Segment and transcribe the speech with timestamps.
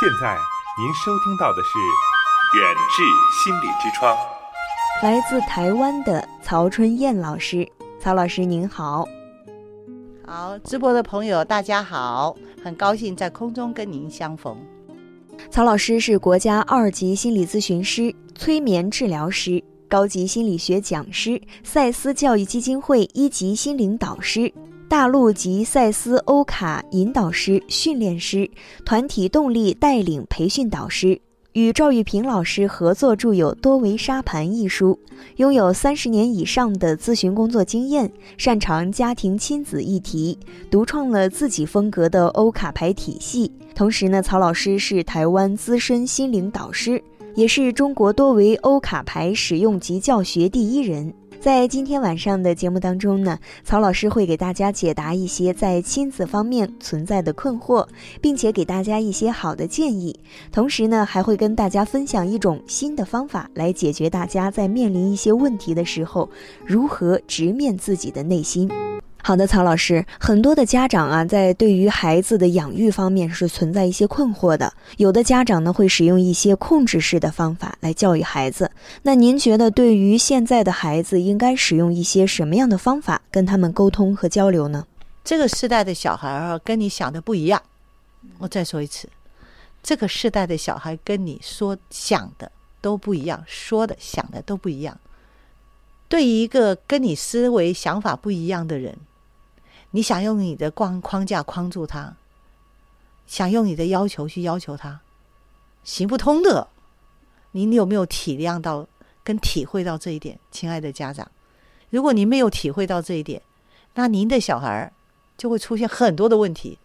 [0.00, 0.38] 现在
[0.78, 1.70] 您收听到的是
[2.56, 3.02] 《远志
[3.42, 4.16] 心理之窗》，
[5.02, 7.68] 来自台湾的曹春燕老师。
[7.98, 9.04] 曹老师您好，
[10.24, 14.56] 好，直播的朋友大家好，很高兴在空中跟您相逢。
[15.50, 24.54] 曹老师是国家二级心理咨询师、催眠治疗师、高级心理学讲师、赛斯教育基金会一级心灵导师。
[24.88, 28.50] 大陆及赛斯欧卡引导师、训练师，
[28.86, 31.20] 团体动力带领培训导师，
[31.52, 34.98] 与赵玉平老师合作著有《多维沙盘》一书，
[35.36, 40.38] 拥有三十年以上的咨询工作经验，擅长家庭亲子议题，
[40.70, 43.52] 独创了自己风格的欧卡牌体系。
[43.74, 47.02] 同时呢，曹老师是台湾资深心灵导师，
[47.34, 51.12] 也是中国多维欧卡牌使用及教学第一人。
[51.40, 57.86] 在今天晚上的节目当中呢，曹老师会给大家解答一些在亲子方面存在的困惑，
[58.20, 60.18] 并且给大家一些好的建议。
[60.50, 66.28] 同时呢，还会跟大家分享一种新的方法，来解决大家在面临一些问题的时候，
[66.66, 68.68] 如何直面自己的内心。
[69.28, 74.72] 好的，曹老师，很多的家长啊，在对于孩子的养育方面是存在一些困惑的。
[74.96, 78.70] 有的家长呢，会使用一些控制式的方法来教育孩子。
[79.02, 84.86] 那您觉得，对于现在的孩子，应该使用一些什么样的方法跟他们沟通和交流呢？
[85.22, 87.62] 这个时代的小孩儿，跟你想的不一样。
[88.38, 89.06] 我再说一次，
[89.82, 94.98] 这个时代的小孩跟你说想的都不一样，说的想的都不一样。
[96.08, 98.96] 对于一个跟你思维想法不一样的人。
[99.90, 102.14] 你想用你的框框架框住他，
[103.26, 105.00] 想用你的要求去要求他，
[105.82, 106.68] 行不通的。
[107.52, 108.86] 您有没有体谅到
[109.24, 111.30] 跟体会到这一点，亲爱的家长？
[111.88, 113.40] 如果您没有体会到这一点，
[113.94, 114.92] 那您的小孩
[115.38, 116.78] 就会出现很多的问题。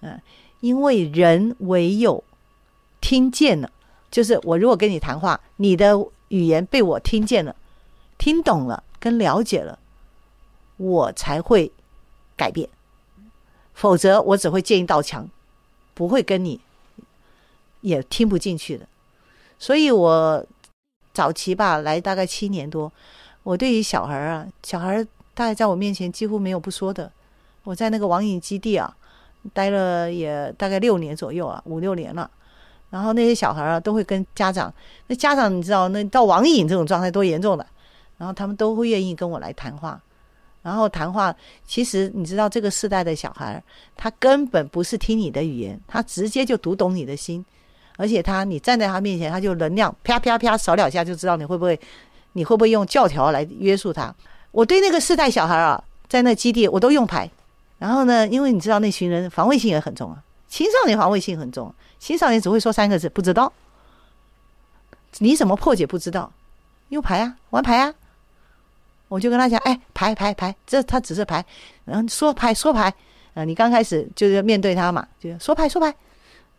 [0.00, 0.18] 嗯，
[0.60, 2.24] 因为人唯有
[3.02, 3.70] 听见了，
[4.10, 5.94] 就是我如果跟你谈话，你的
[6.28, 7.54] 语言被我听见了、
[8.16, 9.78] 听懂了、跟了解了，
[10.78, 11.70] 我才会。
[12.40, 12.66] 改变，
[13.74, 15.28] 否则我只会建一道墙，
[15.92, 16.58] 不会跟你
[17.82, 18.86] 也听不进去的。
[19.58, 20.46] 所以我
[21.12, 22.90] 早期吧来大概七年多，
[23.42, 27.12] 我对于小孩啊，小孩大概在我面前几乎没有不说的。
[27.64, 28.96] 我在那个网瘾基地啊
[29.52, 32.30] 待了也大概六年左右啊，五六年了。
[32.88, 34.72] 然后那些小孩啊都会跟家长，
[35.08, 37.66] 那家长你知道，那到网瘾这种状态多严重的，
[38.16, 40.00] 然后他们都会愿意跟我来谈话。
[40.62, 41.34] 然后谈话，
[41.66, 43.62] 其实你知道，这个世代的小孩，
[43.96, 47.42] 他根本不是听你的语言，他直接就读懂你的心，
[47.96, 51.80] 而且他，你站在他面前，他就能量啪啪啪扫两下就知道你会不会，
[52.34, 54.14] 你会不会用教条来约束他。
[54.50, 57.30] 我对那个世代小孩啊，在那基地我都用牌，
[57.78, 63.50] 然后呢，因为你知道那群人防卫性也很重啊，青少年防卫性很重，青少年只会说三个字不知道，
[65.18, 66.30] 你怎么破解不知道，
[66.90, 67.94] 用牌啊，玩牌啊。
[69.10, 71.44] 我就跟他讲，哎，排排排，这他只是牌，
[71.84, 72.94] 然后说牌说牌，
[73.34, 75.92] 呃，你刚开始就是面对他嘛，就说牌说牌，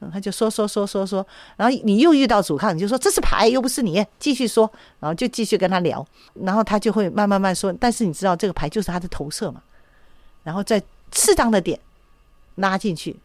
[0.02, 1.26] 嗯，他就说说说说说，
[1.56, 4.70] 然后你又遇到阻抗，你就说这是牌，又不是你，继续说，
[5.00, 9.64] 然后就继续跟他聊，然后他就会慢慢慢说，但是你知道这个牌就是他的投射嘛，
[10.44, 10.84] 然后在
[11.14, 11.80] 适当的点
[12.56, 13.16] 拉进去，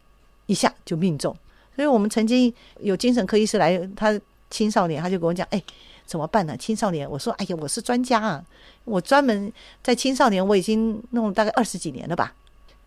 [0.45, 1.35] 一下就命中。
[1.75, 4.17] 所以我们曾经有精神科医师来，他
[4.49, 5.61] 青少年，他就跟我讲，哎。
[6.07, 6.55] 怎么办呢？
[6.57, 8.43] 青少年，我说，哎呀，我是专家啊，
[8.85, 9.51] 我专门
[9.83, 12.33] 在青少年，我已经弄了大概二十几年了吧。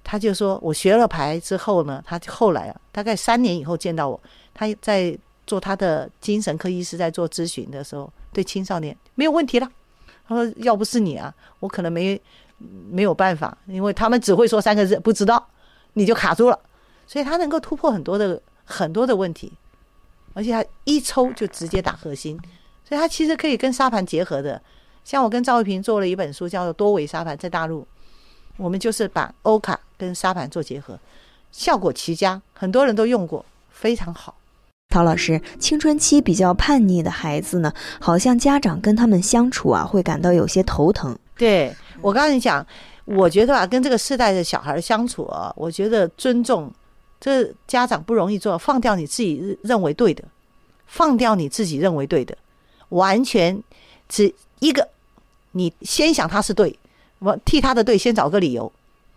[0.02, 4.18] 他就说，我学了牌之后呢，他后来啊，大概三年以后见到我，
[4.54, 5.16] 他在
[5.46, 9.70] 做他的精神科医师，在做咨询的时候，对青少年没有问题了。
[10.26, 12.18] 他说，要不是你啊，我可能没
[12.90, 15.46] 没有办法，因为他们只会说三个字，不知道，
[15.92, 16.58] 你就卡住了。
[17.06, 19.52] 所以他能够突破很多的很多的问题，
[20.32, 22.40] 而且他一抽就直接打核心。
[22.90, 24.60] 所以它其实可以跟沙盘结合的，
[25.04, 27.86] 像我跟赵玉平做了一本书，叫做《多维沙盘》，在大陆，
[28.56, 30.98] 我们就是把欧卡跟沙盘做结合，
[31.52, 34.34] 效果奇佳，很多人都用过，非常好。
[34.88, 41.16] 陶老师，青春期比较叛逆的孩子呢，好像家长跟他们相处啊，会感到有些头疼。
[41.36, 41.72] 对
[42.02, 42.66] 我刚才讲，
[43.04, 46.68] 我觉得啊，跟这个世代的小孩相处啊，我觉得尊重，
[47.20, 50.24] 这家长不容易做，放掉你自己认为对的，
[50.86, 52.36] 放掉你自己认为对的。
[52.90, 53.60] 完全
[54.08, 54.88] 只一个，
[55.52, 56.78] 你先想他是对，
[57.18, 58.70] 我替他的对先找个理由，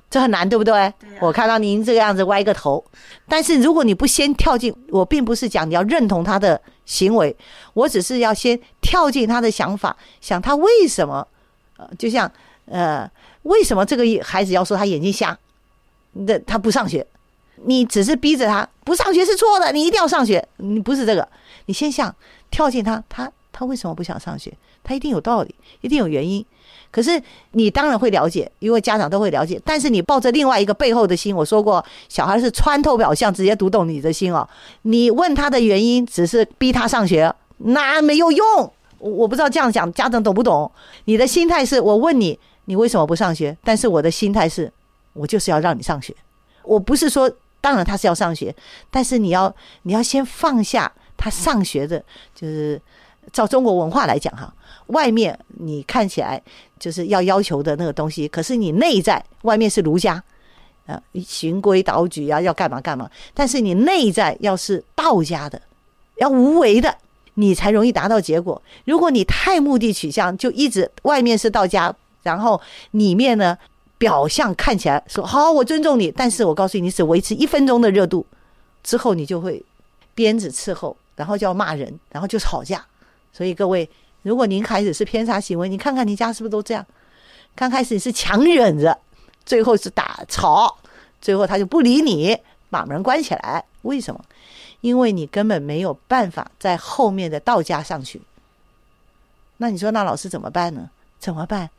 [0.09, 0.93] 这很难，对不对？
[1.19, 2.83] 我看到您这个样子歪个头，
[3.27, 7.35] 但是如果你不先跳进，我并不是讲你要认同他的行为，
[7.73, 11.27] 我只是要先跳进他的想法，想他为什么，
[11.77, 12.31] 呃，就像
[12.65, 13.09] 呃，
[13.43, 15.37] 为什么这个孩子要说他眼睛瞎，
[16.13, 17.05] 那他不上学，
[17.65, 20.47] 你只是逼着他不上学是错的，你一定要上学。
[20.57, 21.27] 你不是这个，
[21.65, 22.13] 你先想
[22.51, 24.51] 跳进他，他他为什么不想上学？
[24.83, 26.45] 他一定有道理，一定有原因。
[26.91, 27.21] 可是
[27.51, 29.61] 你当然会了解，因为家长都会了解。
[29.63, 34.47] 但是你抱着另外一个背后的心，我说过，小孩是穿透表象，直接读懂你的心哦。
[34.81, 38.73] 你问他的原因，只是逼他上学，那没有用。
[38.99, 40.69] 我不知道这样讲家长懂不懂？
[41.05, 43.57] 你的心态是我问你，你为什么不上学？
[43.63, 44.71] 但是我的心态是，
[45.13, 46.15] 我就是要让你上学。
[46.63, 47.29] 我不是说，
[47.59, 48.55] 当然他是要上学，
[48.89, 52.01] 但是你要你要先放下他上学的，
[52.33, 52.81] 就是
[53.33, 54.53] 照中国文化来讲哈，
[54.87, 56.41] 外面你看起来
[56.79, 60.23] 就是要要求的那个东西，可是你内在外面是儒家，
[60.85, 65.61] 啊，循规蹈矩啊，要干嘛干嘛，但是你内在要是道家的，
[66.17, 66.95] 要无为的。
[67.35, 68.61] 你才容易达到结果。
[68.85, 71.91] 如果你太目的取向，就一直外面是道家，
[72.21, 73.57] 然后里面呢
[73.97, 78.23] 表象看起来说好，我尊重你，但是我告诉你，你只维持一分钟的热度，
[78.83, 79.65] 之后你就会
[80.13, 82.85] 鞭子伺候，然后就要骂人，然后就吵架。
[83.33, 83.89] 所以各位，
[84.21, 86.85] 如果您开始是偏差行为，你看看你家是不是都这样？
[87.55, 88.97] 刚开始你是强忍着，
[89.45, 90.77] 最后是打吵，
[91.19, 92.37] 最后他就不理你，
[92.69, 93.65] 把门关起来。
[93.81, 94.23] 为什么？
[94.81, 98.21] 因为你根本没有办法在后面的道家上去，
[99.57, 100.89] 那你说那老师怎么办呢？
[101.19, 101.69] 怎么办？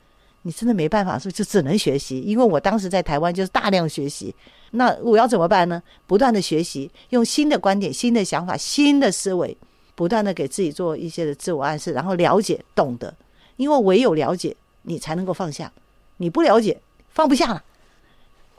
[0.42, 2.20] 你真的没办法，说就只能学习。
[2.20, 4.34] 因为我当时在台湾就是大量学习，
[4.72, 5.82] 那我要怎么办呢？
[6.06, 9.56] 不断的学习，用新的观点、新的想法、新的思维，
[9.94, 13.14] 不断的给自己做一些的自我暗示，然后了解、懂得。
[13.56, 15.72] 因为唯有了解，你才能够放下。
[16.16, 16.80] 你不了解，
[17.10, 17.62] 放不下了，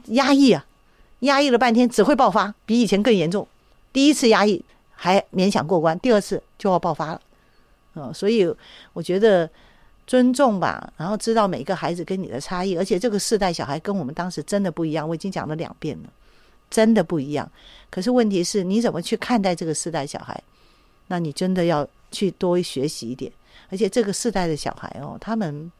[0.05, 0.65] 压抑啊，
[1.19, 3.47] 压抑了半天，只会爆发，比以前更严重。
[3.91, 7.21] 第一次压抑还勉强过关，第二次就要爆发了，
[7.95, 8.53] 嗯，所以
[8.93, 9.49] 我觉得
[10.05, 16.09] 尊重吧，然后知道每个孩子跟你的差异，而且这个世代小孩跟我们当时真的不一样，我已经讲了两遍了，
[16.69, 17.49] 真的不一样。
[17.89, 20.41] 可是问题是你怎么去看待这个世代小孩？
[21.07, 23.31] 那你真的要去多学习一点，
[23.69, 25.71] 而且这个世代的小孩哦，他们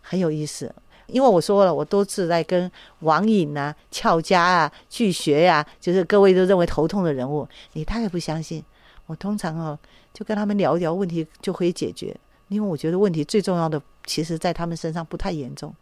[0.00, 0.74] 很有意思。
[1.06, 8.64] 因为我说了，我多次在跟王颖啊、俏家啊、巨学呀，就是各位都认为头痛的人物，你太不相信。
[9.06, 9.78] 我通常哦，
[10.14, 12.16] 就跟他们聊一聊，问题就可以解决。
[12.48, 15.74] 因为我觉得问题最重要的，其实在他们身上不太严重，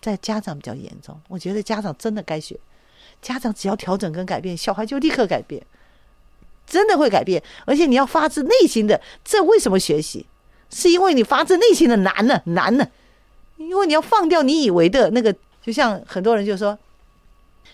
[0.00, 1.20] 在家长比较严重。
[1.28, 2.58] 我觉得家长真的该学，
[3.20, 5.62] 家长只要调整跟改变，小孩就立刻改变，
[6.66, 7.42] 真的会改变。
[7.66, 10.26] 而且你要发自内心的，这为什么学习？
[10.70, 12.42] 是因为你发自内心的难呢？
[12.46, 12.88] 难呢？
[13.56, 16.76] 因为你要放掉你以为的那个，就像很多人就说，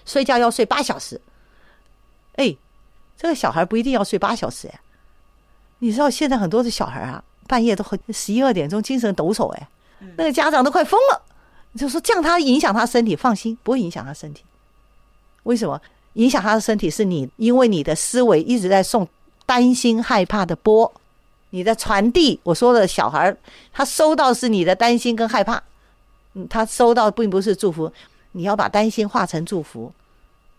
[0.04, 1.18] 睡觉要睡八小时。
[2.34, 2.54] 哎，
[3.16, 4.80] 这个小孩不一定要睡八小时哎。
[5.78, 9.68] 你知道现在很多的小孩啊，半夜都很十一二点钟精神抖擞哎，
[10.18, 11.22] 那个家长都快疯了。
[11.76, 14.44] 就说这样他影响他身体，放心不会影响他身体。
[15.44, 15.80] 为什么
[16.14, 16.90] 影响他的身体？
[16.90, 19.06] 是你因为你的思维一直在送
[19.46, 20.92] 担心害怕的波，
[21.50, 22.38] 你的传递。
[22.42, 23.36] 我说的小孩
[23.72, 25.62] 他收到是你的担心跟害怕。
[26.34, 27.92] 嗯，他收到并不是祝福，
[28.32, 29.92] 你要把担心化成祝福，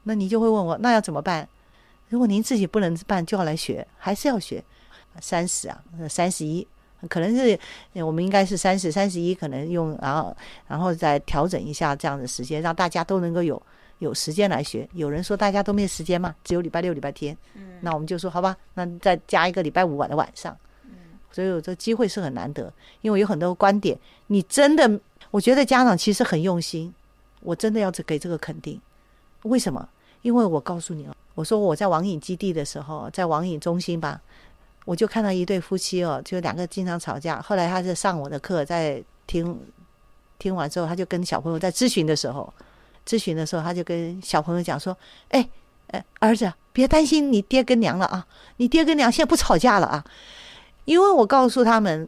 [0.04, 1.48] 那你就会问我，那要怎么办？
[2.10, 4.62] 如果您自己不能办，就要来学，还是要学？
[5.22, 6.68] 三十啊，三十一，
[7.10, 7.58] 可能是
[7.96, 10.36] 我们应该是三十、三十一，可能用然后
[10.68, 13.62] 然后再调整一下这样的时间，让大家都能够有
[14.02, 14.88] 有时间来学。
[14.94, 20.92] 有人说大家都没时间嘛，只有礼拜六、礼拜天，嗯，那我们就说好吧，那再加一个礼拜五晚的晚上，嗯，
[21.32, 23.98] 所以我这机会是很难得，因为有很多观点，
[24.28, 25.00] 你真的。
[25.30, 26.94] 我觉得家长其实很用心，
[27.40, 28.82] 我真的要给这个肯定。
[29.44, 29.88] 为什么？
[30.24, 34.20] 因为我告诉你哦，我说我在网瘾基地的时候，在网瘾中心吧，
[34.84, 37.42] 我就看到一对夫妻哦，就两个经常吵架。
[37.42, 39.58] 后来他是上我的课，在听
[40.38, 42.54] 听完之后，他就跟小朋友在咨询的时候，
[43.12, 44.96] 咨询的时候他就跟小朋友讲说
[45.30, 45.50] ：“哎
[45.88, 48.26] 哎，儿子，别担心你爹跟娘了啊，
[48.58, 50.04] 你爹跟娘现在不吵架了啊，
[50.86, 52.08] 因为我告诉他们。”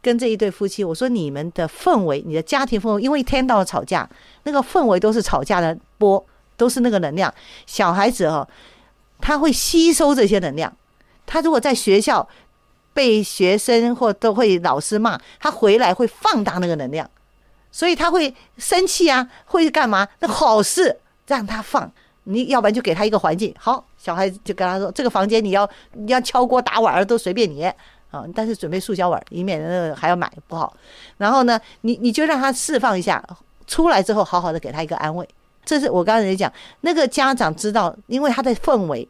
[0.00, 4.08] 跟这一对夫妻，我说你们的氛围，你的家庭氛围，因为一天到晚吵架，
[4.44, 6.24] 那个氛围都是吵架的波，
[6.56, 7.34] 都是那个能量。
[7.66, 8.48] 小孩子哦，
[9.20, 10.72] 他会吸收这些能量。
[11.26, 12.26] 他如果在学校
[12.94, 17.10] 被学生或都会老师骂，他回来会放大那个能量，
[17.70, 20.06] 所以他会生气啊，会干嘛？
[20.20, 21.90] 那好事让他放，
[22.24, 23.54] 你要不然就给他一个环境。
[23.58, 27.70] 好，小孩就跟他说，这个房间你要你要敲锅打碗都随便你。
[28.10, 30.74] 啊，但是准备塑胶碗，以免那个还要买不好。
[31.18, 33.22] 然后呢，你你就让他释放一下，
[33.66, 35.28] 出来之后好好的给他一个安慰。
[35.62, 39.06] 这是我刚才讲，那个家长知道，因为他的氛围，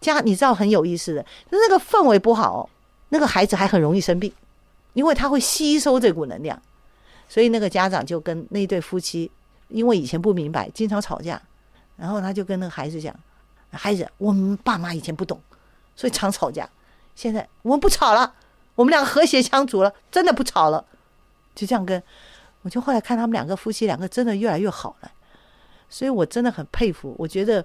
[0.00, 2.70] 家你知道很有意思的，那个氛围不好，
[3.08, 4.32] 那个孩子还很容易生病，
[4.92, 6.62] 因为他会吸收这股能量。
[7.28, 9.30] 所以那个家长就跟那对夫妻，
[9.68, 11.40] 因为以前不明白，经常吵架，
[11.96, 13.14] 然后他就跟那个孩子讲
[13.70, 15.40] ：“孩子，我们爸妈以前不懂，
[15.94, 16.68] 所以常吵架。
[17.14, 18.34] 现在我们不吵了，
[18.74, 20.84] 我们两个和谐相处了，真的不吵了。
[21.54, 22.02] 就这样跟，
[22.62, 25.10] 我就后来看他们两个夫妻两个真的越来越好了，
[25.88, 27.14] 所以我真的很佩服。
[27.18, 27.64] 我觉得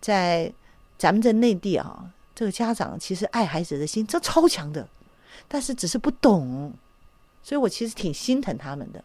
[0.00, 0.52] 在
[0.96, 2.04] 咱们在内地啊，
[2.34, 4.88] 这个家长其实爱孩子的心这超强的，
[5.48, 6.72] 但是只是不懂，
[7.42, 9.02] 所以我其实挺心疼他们的。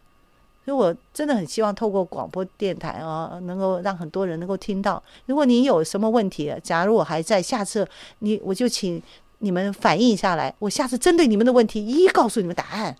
[0.66, 5.02] 所以我真的很希望透过广播电台啊，能够让很多人能够听到。
[5.26, 7.88] 如果你有什么问题，假如我还在，下次
[8.20, 9.02] 你我就请
[9.40, 12.94] 你们反映下来，我下次针对你们的问题一一告诉你们答案。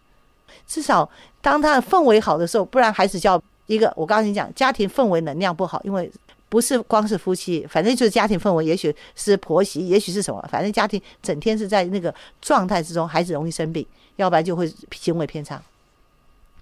[0.66, 1.10] 至少
[1.42, 3.92] 当他的氛围好的时候，不然孩子叫一个。
[3.98, 6.10] 我刚才你讲，家庭氛围能量不好，因为
[6.48, 13.86] 不是光是夫妻，反正就是家庭氛围，也许是婆媳，也许是什么，反正家庭整天是在那个状态之中，孩子容易生病，
[14.18, 15.60] 要不然就会行为偏差。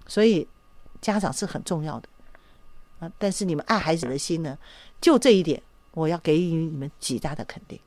[0.06, 0.46] 所以。
[0.98, 2.08] 家长是很重要的
[2.98, 4.58] 啊，但是你们爱孩子的心呢，
[4.98, 7.78] 就这一点，我要给予你们极大的肯定。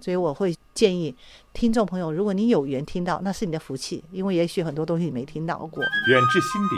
[0.00, 1.14] 所以我会建议
[1.54, 5.82] 听众朋友，如果你有缘听到，那是你的福气，因为也许很多东西你没听到过。
[5.82, 6.76] 远至心理。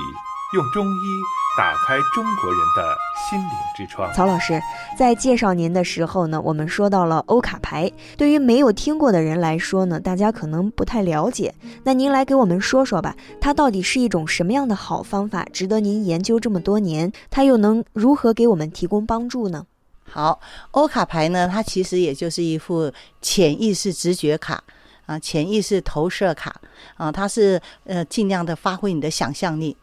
[0.54, 1.22] 用中医
[1.58, 2.96] 打开中国人的
[3.28, 4.12] 心灵之窗。
[4.14, 4.62] 曹老师
[4.96, 7.90] 在介绍您的时候呢，我们说到了欧卡牌。
[8.16, 11.52] 对于没有听过的人来说呢，大家可能不太了解。
[11.82, 17.12] 那您来给我们说说吧，它到底是一种什么样的好方法，值得您研究这么多年？
[17.30, 19.66] 它又能如何给我们提供帮助呢？
[20.08, 20.38] 好，
[20.70, 24.62] 欧卡牌呢，它其实也就是一副潜意识直觉卡
[25.06, 26.54] 啊，潜意识投射卡
[26.96, 29.76] 啊，它是呃尽量的发挥你的想象力。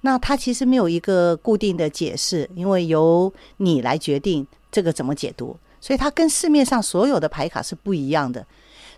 [0.00, 8.46] 那它其实没有一个固定的解释，因为由你来决定这个怎么解读，所以它跟市面上所有的牌卡是不一样的。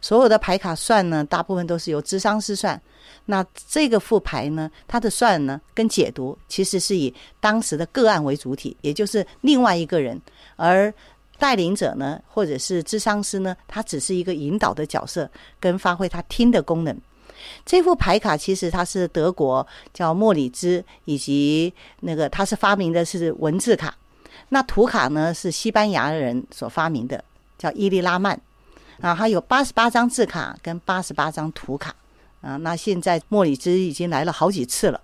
[0.02, 2.80] 所有的牌卡算呢，大部分都是由智商师算。
[3.26, 10.18] 那这个副牌呢，它的算呢跟解读其实是以当时的个案为主体，也就是另外一个人，
[10.56, 10.92] 而
[11.38, 15.30] 带领者呢或者是智商师呢，他只是一个引导的角色，
[15.60, 16.98] 跟发挥他听的功能。
[17.64, 23.94] 这副牌卡其实它是德国叫莫里兹，以及那个他是发明的是文字卡，
[24.50, 27.22] 那图卡呢是西班牙人所发明的，
[27.58, 28.40] 叫伊利拉曼
[29.00, 31.94] 啊，它有八十八张字卡跟八十八张图卡
[32.40, 32.56] 啊。
[32.58, 35.00] 那现在莫里兹已经来了好几次了，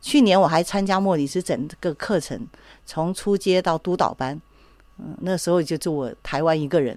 [0.00, 2.46] 去年我还参加莫里兹整个课程，
[2.86, 4.40] 从初阶到督导班，
[4.98, 6.96] 嗯，那时候就就我台湾一个人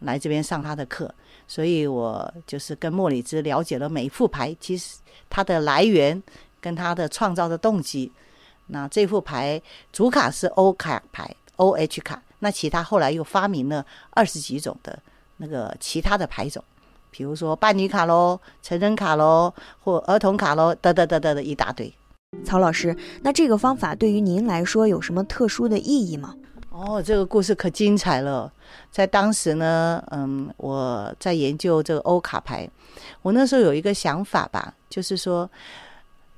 [0.00, 1.12] 来这边上他的课。
[1.46, 4.96] 所以我就是跟莫里兹了解了每一副牌，其实
[5.28, 6.22] 它的来源
[6.60, 8.10] 跟它的创造的动机。
[8.68, 9.60] 那这副牌
[9.92, 12.22] 主卡是 O 卡牌，O H 卡。
[12.38, 14.98] 那其他后来又发明了二十几种的
[15.38, 16.62] 那个其他的牌种，
[17.10, 21.92] 比如说伴侣卡喽、成人卡喽或儿童卡喽，得得得得的一大堆。
[22.44, 26.34] 曹老师，那这个方法对于您来说有什么特殊的意义吗？
[26.76, 28.52] 哦，这个故事可精彩了。
[28.90, 32.68] 在当时呢，嗯，我在研究这个欧卡牌，
[33.22, 35.48] 我那时候有一个想法吧，就是说，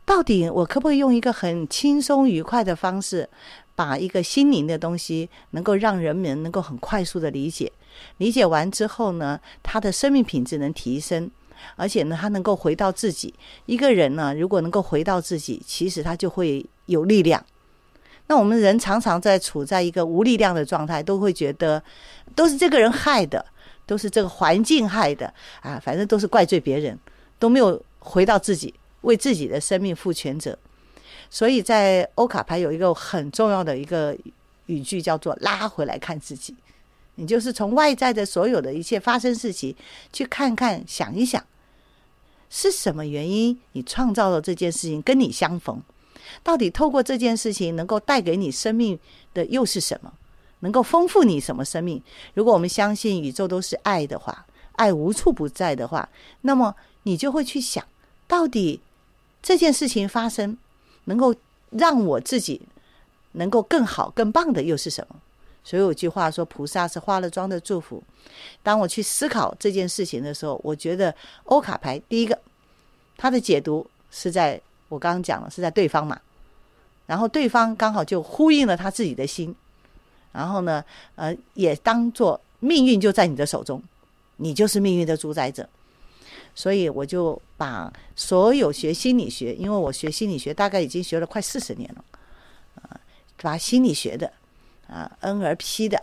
[0.04, 3.26] 到底我可不可以用一个很轻松愉快的方式，
[3.74, 7.72] 把一个心灵的东西，能够让人们能够很快速的理解，
[8.18, 11.30] 理解完之后呢，他的生命品质能提升，
[11.76, 13.32] 而且呢，他能够回到自己。
[13.64, 17.42] 一个人呢，如果能够回到自己，其实他就会有力量。
[18.28, 21.82] 那我们人常常在处在一个无力量的状态，都会觉得
[22.34, 23.44] 都是这个人害的，
[23.86, 26.98] 都是这个环境害的啊，反正都是怪罪别人，
[27.38, 30.58] 都没有回到自己，为自己的生命负全责。
[31.30, 34.16] 所以在欧卡牌有一个很重要的一个
[34.66, 36.54] 语句，叫做“拉回来看自己”。
[37.18, 39.74] 你就是从外在的所有的一切发生事情，
[40.12, 41.42] 去看看、想一想，
[42.50, 45.80] 是什么原因你创造了这件事情跟你相逢。
[46.42, 48.98] 到底透过这件事情能够带给你生命
[49.34, 50.12] 的又是什么？
[50.60, 52.02] 能够丰富你什么生命？
[52.34, 56.08] 如果我们相信宇宙都是爱的话，爱无处不在的话，
[56.42, 57.84] 那么你就会去想，
[58.26, 58.80] 到底
[59.42, 60.56] 这件事情发生
[61.04, 61.34] 能够
[61.70, 62.62] 让我自己
[63.32, 65.16] 能够更好、更棒的又是什么？
[65.62, 68.02] 所以有句话说，菩萨是化了妆的祝福。
[68.62, 71.14] 当我去思考这件事情的时候，我觉得
[71.44, 72.38] 欧卡牌第一个，
[73.16, 74.60] 它的解读是在。
[74.88, 76.16] 我刚刚讲了是在对方嘛，
[77.06, 79.54] 然后对方刚好就呼应了他自己的心，
[80.32, 80.84] 然后呢，
[81.14, 83.82] 呃，也当做命运就在你的手中，
[84.36, 85.68] 你就是命运的主宰者。
[86.54, 92.04] 所以我就把所有学心理学，因为我学心理学大概已经学了快四十年了，
[92.76, 92.98] 啊，
[93.42, 94.32] 把心理学的
[94.88, 96.02] 啊 NLP 的，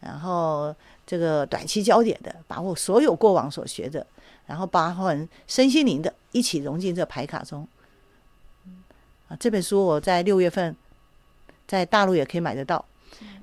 [0.00, 4.06] 然后这个短期焦点的，把我所有过往所学的，
[4.46, 7.66] 然后包含身心灵的，一起融进这牌卡中。
[9.34, 10.74] 啊，这本书我在六月份
[11.66, 12.84] 在大陆也可以买得到。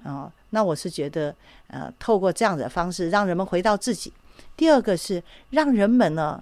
[0.04, 1.36] 啊，那我是觉得，
[1.68, 4.12] 呃，透过这样的方式，让人们回到自己。
[4.56, 5.22] 第二个是
[5.52, 6.42] 让人们呢，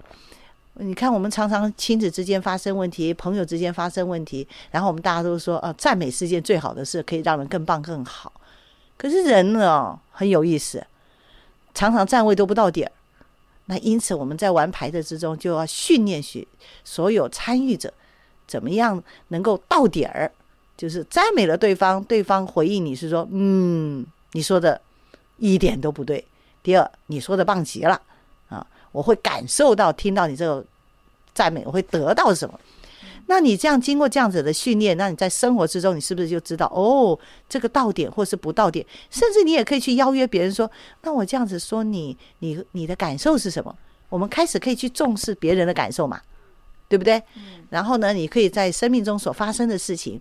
[0.75, 8.31] 你看我们常常亲子之间发生问题，朋友之间发生问题，然后我们大家都说，呃，赞美是件最好的事，可以让人更棒更好。
[8.97, 10.85] 可是人呢，很有意思，
[11.73, 12.91] 常常站位都不到点儿。
[13.65, 16.47] 那因此我们在玩牌的之中，就要训练学
[16.83, 17.93] 所有参与者，
[18.49, 20.29] 怎么样能够到点儿。
[20.75, 24.79] 就是赞美了对方，对方回应你是说，嗯，你说的
[25.37, 26.25] 一点都不对。
[26.63, 28.01] 第二，你说的棒极了
[28.47, 30.65] 啊，我会感受到听到你这个
[31.33, 32.57] 赞美，我会得到什么？
[33.27, 38.85] 那你这样经过这样子的训练，那你在生活之中，你是不是就知道哦，这个到点或是不到点？
[39.11, 43.75] 甚至你也可以去邀约别人说，那我这样子说你，你你的感受是什么？
[44.07, 46.19] 我们开始可以去重视别人的感受嘛，
[46.89, 47.23] 对不对？
[47.69, 50.19] 然后呢，你可以在生命中所发生的事情。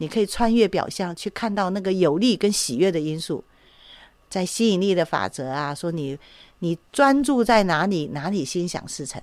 [0.00, 3.42] 你可以穿越表象去看到那个有利跟喜悦的因素，
[4.30, 6.16] 在吸引力的法则啊，说你
[6.60, 9.20] 你专注在哪里，哪里心想事成。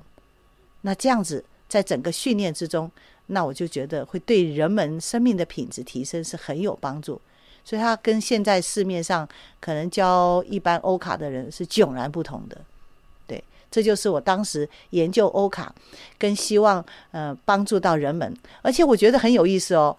[0.82, 2.92] 那这样子，在整个训练之中，
[3.28, 7.22] 那我就觉得会对人们生命的品质提升是很有帮助。
[7.64, 9.26] 所以，他跟现在市面上
[9.62, 12.60] 可能教一般欧卡的人是迥然不同的。
[13.76, 15.76] 这就是我当时研究欧卡，
[16.18, 19.98] 跟希望呃帮助到人们，而且我觉得很有意思哦。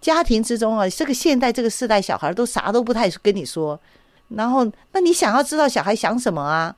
[0.00, 3.76] 家庭之中啊，这个现代这个世代小孩都啥都不太跟你说，
[4.28, 6.72] 然后那你想要知道小孩想什么啊？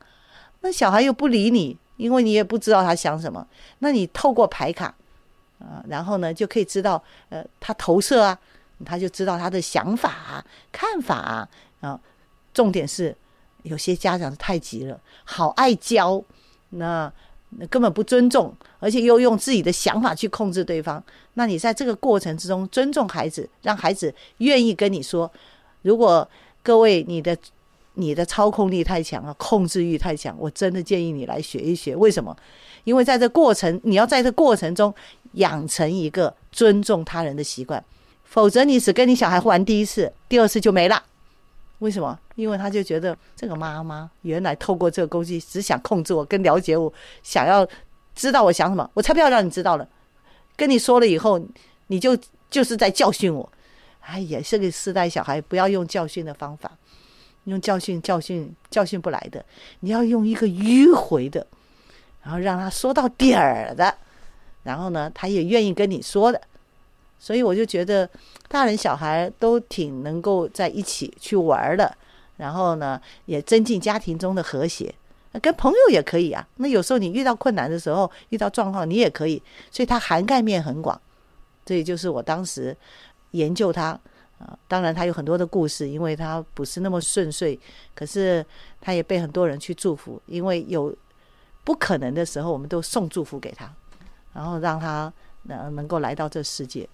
[0.62, 3.46] 那小孩又不理你，因为你也不知道他想什么。
[3.80, 4.86] 那你透过牌卡
[5.58, 8.38] 啊，然后呢就可以知道，呃，他投射啊，
[8.86, 11.46] 他就知道他的想法、啊、看法啊。
[11.80, 12.00] 啊，
[12.54, 13.14] 重点是
[13.64, 16.24] 有些家长太急了，好爱教，
[16.70, 17.12] 那。
[17.70, 21.02] 根本不尊重，而且又用自己的想法去控制对方。
[21.32, 25.32] 那你在这个过程之中尊重孩子，让孩子愿意跟你说。
[25.80, 26.28] 如果
[26.62, 27.34] 各位你的
[27.94, 31.96] 你的操控力太强了，控制欲太强，我真的建议你来学一学。
[31.96, 32.36] 为什么？
[32.84, 34.94] 因为在这过程，你要在这过程中
[35.32, 37.82] 养成一个尊重他人的习惯，
[38.24, 41.02] 否则你只跟你小孩玩第一次，第二次就没了。
[41.78, 42.18] 为什么？
[42.34, 47.66] 因为他就觉得这个妈妈原来透过这个工具只想控制我，跟了解我，想要
[48.14, 49.88] 知道我想什么，我才不要让你知道了。
[50.56, 51.40] 跟你说了以后，
[51.86, 52.18] 你就
[52.50, 53.48] 就是在教训我。
[54.00, 56.72] 哎呀，这个时代小孩不要用教训的方法，
[57.44, 59.44] 用教训教训教训不来的，
[59.80, 61.46] 你要用一个迂回的，
[62.22, 63.94] 然后让他说到点儿的，
[64.64, 66.40] 然后呢，他也愿意跟你说的。
[67.18, 68.08] 所以我就觉得，
[68.48, 71.96] 大人小孩都挺能够在一起去玩的，
[72.36, 74.94] 然后呢，也增进家庭中的和谐。
[75.42, 76.46] 跟朋友也可以啊。
[76.56, 79.40] 那有时候你遇到困难的时候，遇到状况，你也可以。
[79.70, 80.98] 所以它涵盖面很广。
[81.64, 82.76] 这也就是我当时
[83.32, 83.88] 研究它
[84.38, 84.58] 啊。
[84.66, 87.58] 当然，它有很多的故事，因为它不是那么顺遂。
[87.94, 88.44] 可是
[88.80, 90.94] 它也被很多人去祝福，因为有
[91.62, 93.70] 不可能的时候，我们都送祝福给他，
[94.32, 96.88] 然后让他能能够来到这世界。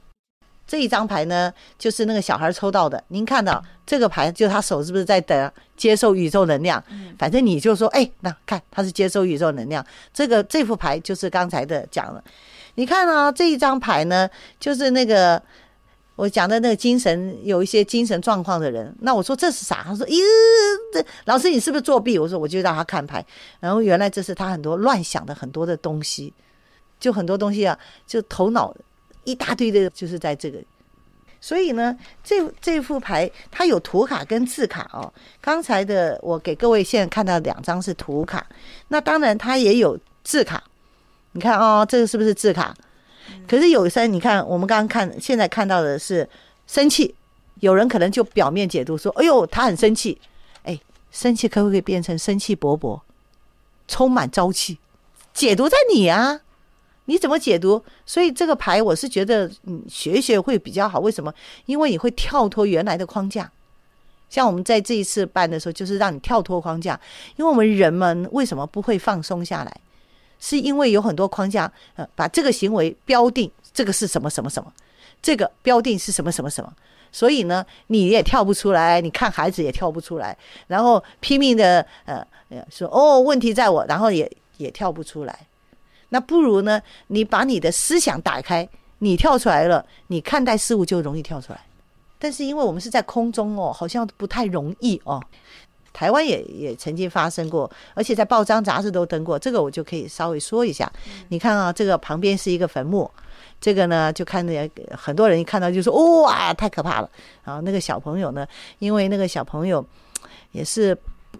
[0.67, 3.03] 这一张牌呢，就是那个小孩抽到的。
[3.09, 6.83] 您看到这个牌，就他手是不是在等接受宇宙能量？
[7.19, 9.85] 反正你就说，哎，那看他是接收宇宙能量。
[10.13, 12.25] 这个这副牌就是刚才的讲了。
[12.77, 15.41] 你看啊，这一张牌呢，就是那个
[16.17, 18.93] 我讲的那个精神有一些精神状况的人。
[19.01, 19.85] 那我说这是啥？
[19.85, 20.19] 他说，咦，
[20.95, 22.19] 这老师你是不是作弊？
[22.19, 23.25] 我说我就让他看牌，
[23.61, 26.33] 然后原来这是他很多乱想的很多的东西，
[26.99, 28.75] 就很多东西啊，就头脑。
[29.25, 30.59] 一大堆的，就是在这个，
[31.41, 35.13] 所以呢，这这副牌它有图卡跟字卡哦。
[35.41, 38.47] 刚才的我给各位现在看到两张是图卡，
[38.89, 40.63] 那当然它也有字卡。
[41.33, 42.75] 你看哦，这个是不是字卡？
[43.49, 46.29] 可是有些你看，我们刚刚看现在看到的是
[46.67, 47.15] 生气，
[47.61, 50.19] 有人可能就表面解读说：“哎呦，他很生气。”
[50.63, 50.79] 哎，
[51.11, 53.01] 生气可不可以变成生气勃勃，
[53.89, 54.79] 充满朝气？
[55.33, 56.41] 解读在你啊。
[57.07, 57.83] 你怎么解读？
[58.07, 60.99] 所以这个牌我是觉得，嗯，学一学会比较好。
[61.01, 61.33] 为什么？
[61.67, 63.51] 因为你会跳脱原来的框架。
[64.31, 66.99] 像我们在这一次办的时候，就是让你跳脱框架。
[67.37, 69.81] 因为我们人们为什么不会放松下来？
[70.41, 74.73] 是因为有很多框架，呃，把这个行为标定，这个是什么什么什么，
[75.23, 76.73] 这个标定是什么什么什么。
[77.13, 80.37] 所以呢，你也跳不出来，你看孩子也跳不出来，
[80.67, 82.27] 然后拼命的呃
[82.71, 85.47] 说哦，问题在我，然后也也跳不出来。
[86.15, 86.81] 那不如呢？
[87.09, 88.69] 你把你的思想打开，
[89.01, 91.61] 你跳出来了，你看待事物就容易跳出来。
[92.21, 95.21] 但是因为我们是在空中哦，好像不太容易哦。
[95.93, 99.37] 台湾也也曾经发生过，而且在报章杂志都登过。
[99.37, 100.89] 这个我就可以稍微说一下。
[101.31, 103.11] 你看啊，这个旁边是一个坟墓，
[103.61, 107.11] 这个呢就看着很多人一看到就说哇，太可怕了。
[107.43, 108.47] 然后那个小朋友呢，
[108.79, 109.85] 因为那个小朋友
[110.53, 110.97] 也是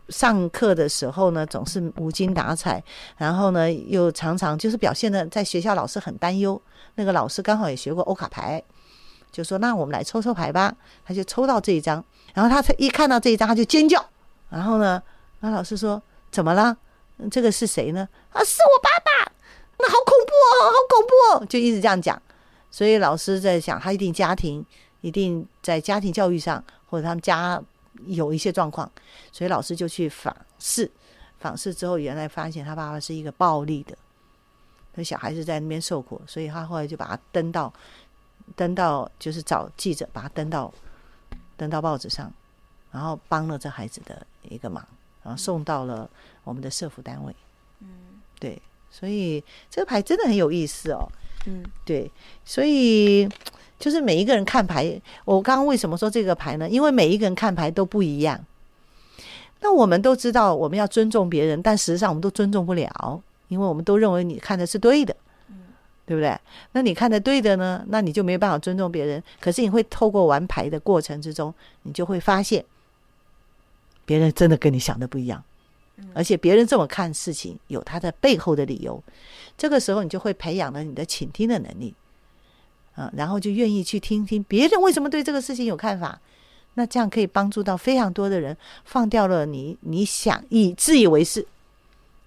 [0.09, 2.83] 上课的时候呢总是无精打采，
[3.17, 6.61] 然后呢又常常就是表现的在学校老师很担忧。
[6.97, 8.63] 那个老师刚好也学过欧卡牌。
[9.33, 10.73] 就说那我们来抽抽牌吧，
[11.05, 14.01] 他就抽到这一张，然后他一看到这一张他就尖叫，
[14.49, 15.03] 然后呢，
[15.41, 16.77] 那老师说怎么了？
[17.33, 18.09] 这个是谁呢？
[18.31, 19.33] 啊，是我爸爸，
[19.79, 22.21] 那好恐怖哦，好恐怖哦，就一直这样讲。
[22.71, 24.65] 所以老师在想，他一定家庭
[25.01, 27.61] 一定在家庭教育上或者他们家
[28.07, 28.91] 有一些状况，
[29.33, 30.91] 所以老师就去访视，
[31.39, 33.97] 访视之后原来发现他爸爸是一个暴力的，
[34.95, 37.73] 那小孩子在那边受苦，所以他后来就把他登到。
[38.57, 40.71] 登到就是找记者把他登到
[41.57, 42.31] 登到报纸上，
[42.93, 44.87] 然后帮了这孩子的一个忙，
[45.23, 46.11] 然后送到了
[46.43, 47.35] 我们的社福单位。
[47.81, 51.09] 嗯，对，所以这个牌真的很有意思哦。
[51.47, 52.13] 嗯，对，
[52.45, 53.27] 所以
[53.85, 56.67] 就是每一个人看牌，我刚刚为什么说这个牌呢？
[56.67, 58.43] 因为每一个人看牌都不一样。
[59.61, 65.15] 那我们都知道我们要尊重别人，但实际上我们都尊重不了，因为我们都认为你看的是对的。
[66.07, 66.35] 对不对？
[66.73, 67.85] 那你看的对的呢？
[67.89, 69.23] 那你就没有办法尊重别人。
[69.39, 72.65] 可是你会透过玩牌的过程之中，你就会发现，
[74.07, 75.45] 别人真的跟你想的不一样，
[76.15, 79.03] 而且别人这么看事情有他的背后的理由。
[79.59, 81.95] 这个时候，你就会培养了你的倾听的能力，
[82.95, 86.21] 啊，然后就愿意去听听别人为什么对这个事情有看法。
[86.75, 91.47] 那这样可以帮助到非常多的人，放掉了你你想以自以为是、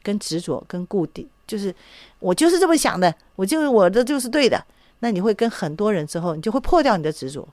[0.02, 1.28] 跟执着、跟固定。
[1.46, 1.74] 就是
[2.20, 4.64] 我就是这么想的，我就我的就是对的。
[5.00, 7.48] 那你会跟很多人之后，你就会破掉你的执着。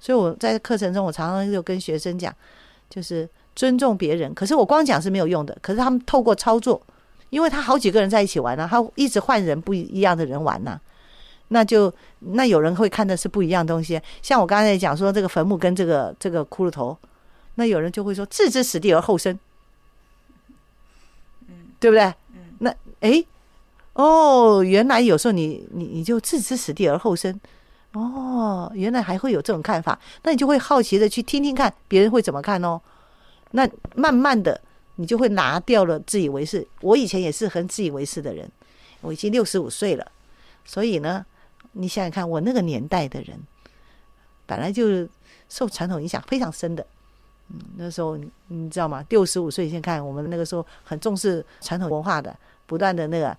[0.00, 2.34] 所以我在课程中，我常常就跟学生讲，
[2.88, 4.32] 就是尊重别人。
[4.34, 5.56] 可是我光讲是没有用的。
[5.60, 6.80] 可是他们透过操作，
[7.30, 10.80] 因为他好几个人在一起玩呢，他一直换人不一样的人玩呢，
[11.48, 14.00] 那就那有人会看的是不一样东西。
[14.22, 16.96] 像我刚才讲说这个坟墓跟这个这个骷髅头，
[17.56, 19.38] 那有人就会说置之死地而后生，
[21.48, 22.14] 嗯，对不对？
[22.60, 23.24] 那哎，
[23.92, 27.40] 哦，原来有时候你你你就置之死地而后生，
[27.92, 32.80] 哦，原来还会有这种看法，那你就会好奇的去听听看别人会怎么看哦。
[33.52, 34.60] 那慢慢的，
[34.96, 36.66] 你就会拿掉了自以为是。
[36.80, 38.50] 我以前也是很自以为是的人，
[39.00, 40.06] 我已经六十五岁了，
[40.64, 41.24] 所以呢，
[41.72, 43.38] 你想想看，我那个年代的人，
[44.46, 45.08] 本来就
[45.48, 46.86] 受传统影响非常深的。
[47.48, 49.04] 嗯，那时候你知道吗？
[49.08, 52.36] 六十五岁，先看我们那个时候很重视传统文化的。
[52.66, 53.34] 不断的那个，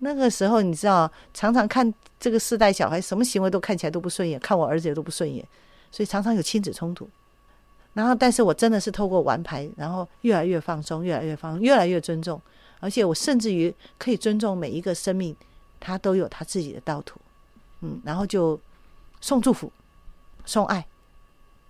[0.00, 5.42] 那个时候你知道，常常看这个世代小孩什么行为都看起来都不顺眼，看我儿子也都不顺眼，
[5.90, 7.08] 所以常常有亲子冲突。
[7.94, 12.38] 然后，但是我真的是透过玩牌，然后越来越放松，越来越放，越来越尊重，
[12.80, 15.34] 而且我甚至于可以尊重每一个生命，
[15.80, 17.18] 他都有他自己的道途。
[17.82, 18.58] 嗯，然后就
[19.20, 19.70] 送祝福，
[20.44, 20.84] 送爱，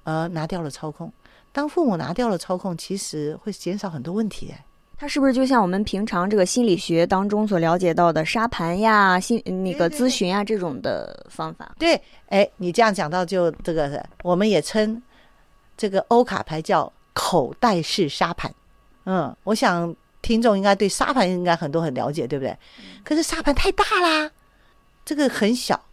[0.05, 1.13] 而拿掉了操控。
[1.51, 4.55] 当父母拿掉了操控，其实会减少很多问题。
[4.97, 11.75] 它是不是就像我们平常这个心理学当中所了解到的沙盘呀、心那个咨询啊这种的方法？
[11.77, 15.03] 对，哎，你这样讲到就这个，我们也称
[15.77, 18.55] 这个欧卡牌叫口袋式沙盘。
[19.05, 22.57] 嗯，我想听众应该对沙盘应该很多很了解，对不对？
[23.03, 24.31] 可是沙盘太大啦，
[25.05, 25.85] 这个很小，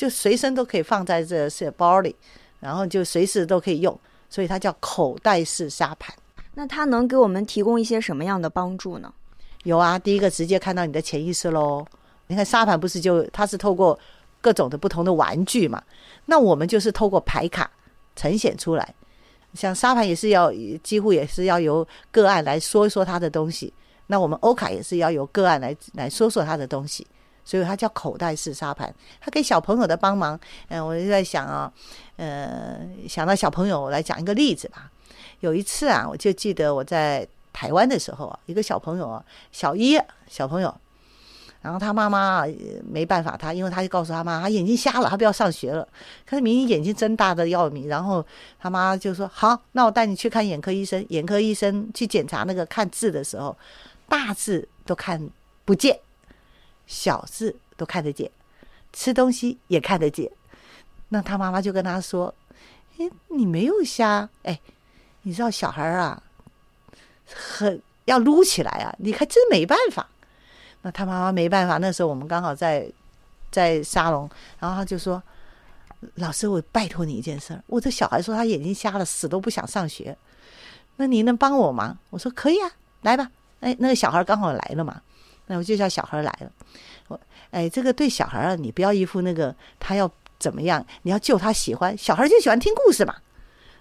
[0.00, 2.16] 就随身都可以放在这是包里，
[2.58, 6.16] 然后就随时都可以用，所以它叫口袋式沙盘。
[6.54, 9.12] 那它能给我们提供一些什么样的帮助呢？
[9.64, 11.84] 有啊，第一个直接看到你的潜意识喽。
[12.28, 13.98] 你看沙盘不是就它是透过
[14.40, 15.82] 各种的不同的玩具嘛？
[16.24, 17.70] 那我们就是透过牌卡
[18.16, 18.94] 呈现出来。
[19.52, 20.50] 像沙盘也是要
[20.82, 23.70] 几乎也是要由个案来说一说他的东西。
[24.06, 27.06] 那我们欧卡也是要由个案来来说说他的东西，
[27.44, 28.92] 所以它叫口袋式沙盘。
[29.20, 31.72] 它给小朋友的帮忙，嗯，我就在想啊，
[32.16, 34.90] 呃，想到小朋友我来讲一个例子吧。
[35.40, 39.98] 有一次啊，我就记得我在台湾的时候啊，一个小朋友啊，小一
[40.28, 40.74] 小朋友，
[41.62, 42.44] 然后他妈妈
[42.84, 45.86] 没办法，他因为他就告诉他妈，他眼睛瞎了，他不要上学了。
[46.26, 48.24] 可是明明眼睛睁大的要命，然后
[48.58, 53.56] 他妈就说：“好，那我带你去看眼科医生。”眼科医生去检查那个看字的时候，
[54.08, 55.28] 大字都看
[55.64, 55.98] 不见，
[56.90, 58.28] 小事都看得见，
[58.92, 60.28] 吃东西也看得见。
[61.10, 62.34] 那他妈妈就跟他说
[62.98, 64.60] ：“哎，你没有瞎，哎。”
[65.22, 66.22] 你知道小孩啊，
[67.30, 68.96] 很要撸起来啊！
[69.00, 70.08] 你还真没办法。
[70.80, 71.76] 那他妈妈没办法。
[71.76, 72.90] 那时候我们刚好在
[73.50, 74.26] 在沙龙，
[74.58, 75.22] 然后他就说
[76.16, 77.62] ：“老师，我拜托你一件事。
[77.66, 80.16] 我这小孩说他眼睛瞎了，死都不想上学。
[80.96, 81.98] 那你能帮我忙？
[82.08, 82.72] 我说可以啊，
[83.02, 83.30] 来吧。
[83.60, 85.02] 哎，那个小孩刚好来了嘛，
[85.50, 86.50] 那我就叫小孩来了。
[87.08, 90.08] 我哎，这个对小孩啊，你不要一副那个他要
[90.38, 93.16] 怎么样，你要救他喜欢，小孩就喜欢听故事嘛。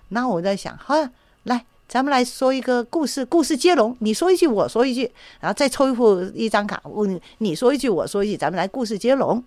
[0.08, 0.96] 那我在想，好，
[1.44, 9.44] 来，咱们来说一个故事，故事接龙，你说一句，我说一句，然后再抽一副一张卡，问你说一句，我说一句，咱们来故事接龙。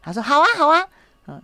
[0.00, 0.88] 他说好啊，好啊，
[1.26, 1.42] 嗯，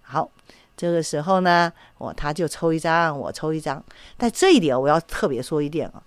[0.00, 0.30] 好。
[0.76, 3.84] 这个时候呢，我他就抽一张，我抽一张。
[4.16, 6.02] 但这一点我要特别说一点啊，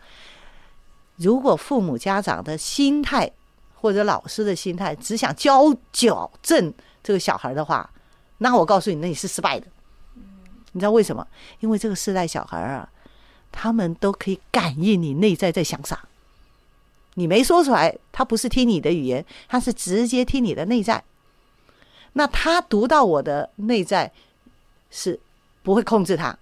[1.23, 3.31] 如果父母家长的心态
[3.73, 7.89] 或者老师的心态只想教矫正这个小孩的话，
[8.39, 9.67] 那我告诉你，那你是失败的。
[10.73, 11.25] 你知道为什么？
[11.61, 12.89] 因为这个世代小孩啊，
[13.51, 15.99] 他们都可以感应你内在在想啥。
[17.13, 21.03] 你没说出来，他不是听你的语言，他是直接听你的内在。
[22.13, 24.11] 那他读到我的内在。
[24.95, 25.19] 是
[25.63, 26.37] 不会控制他。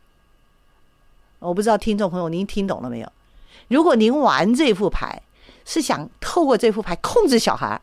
[1.40, 3.10] 我不知道听众朋友您听懂了没有？
[3.72, 5.22] 如果您玩这副牌
[5.64, 7.82] 是想透过这副牌控制小孩，